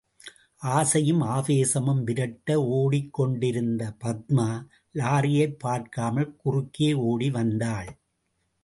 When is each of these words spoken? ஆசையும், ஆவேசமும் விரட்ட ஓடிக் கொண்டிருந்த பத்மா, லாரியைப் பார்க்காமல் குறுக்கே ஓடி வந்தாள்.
ஆசையும், 0.57 1.21
ஆவேசமும் 1.21 2.03
விரட்ட 2.03 2.61
ஓடிக் 2.61 3.13
கொண்டிருந்த 3.13 3.93
பத்மா, 4.03 4.65
லாரியைப் 4.93 5.59
பார்க்காமல் 5.59 6.35
குறுக்கே 6.35 6.93
ஓடி 6.93 7.31
வந்தாள். 7.31 7.97